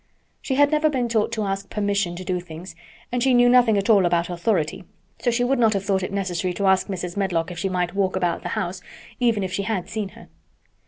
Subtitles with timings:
[0.41, 2.73] She had never been taught to ask permission to do things,
[3.11, 4.83] and she knew nothing at all about authority,
[5.19, 7.15] so she would not have thought it necessary to ask Mrs.
[7.17, 8.81] Medlock if she might walk about the house,
[9.19, 10.27] even if she had seen her.